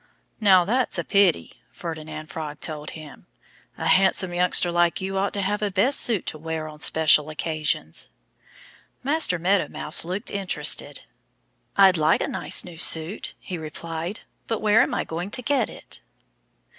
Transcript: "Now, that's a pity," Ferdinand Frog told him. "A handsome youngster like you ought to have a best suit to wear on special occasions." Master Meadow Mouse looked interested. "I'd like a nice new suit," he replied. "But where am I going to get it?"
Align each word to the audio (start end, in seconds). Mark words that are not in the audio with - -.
"Now, 0.39 0.65
that's 0.65 0.97
a 0.97 1.03
pity," 1.03 1.61
Ferdinand 1.69 2.25
Frog 2.31 2.59
told 2.59 2.89
him. 2.97 3.27
"A 3.77 3.85
handsome 3.85 4.33
youngster 4.33 4.71
like 4.71 4.99
you 4.99 5.15
ought 5.15 5.31
to 5.33 5.43
have 5.43 5.61
a 5.61 5.69
best 5.69 5.99
suit 5.99 6.25
to 6.25 6.39
wear 6.39 6.67
on 6.67 6.79
special 6.79 7.29
occasions." 7.29 8.09
Master 9.03 9.37
Meadow 9.37 9.67
Mouse 9.67 10.03
looked 10.03 10.31
interested. 10.31 11.01
"I'd 11.77 11.97
like 11.97 12.21
a 12.21 12.27
nice 12.27 12.63
new 12.63 12.79
suit," 12.79 13.35
he 13.39 13.59
replied. 13.59 14.21
"But 14.47 14.59
where 14.59 14.81
am 14.81 14.95
I 14.95 15.03
going 15.03 15.29
to 15.29 15.43
get 15.43 15.69
it?" 15.69 16.01